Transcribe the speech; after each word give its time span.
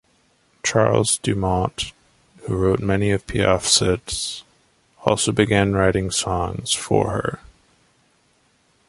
Charles 0.65 1.19
Dumont, 1.19 1.91
who 2.47 2.55
wrote 2.57 2.79
many 2.79 3.11
of 3.11 3.27
Piaf's 3.27 3.77
hits, 3.81 4.41
also 5.05 5.31
began 5.31 5.73
writing 5.73 6.09
songs 6.09 6.73
for 6.73 7.11
her. 7.11 7.39